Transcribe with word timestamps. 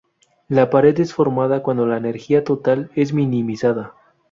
La 0.47 0.71
pared 0.71 0.99
es 0.99 1.13
formada 1.13 1.61
cuando 1.61 1.85
la 1.85 1.97
energía 1.97 2.43
total 2.43 2.89
es 2.95 3.13
minimizada. 3.13 3.93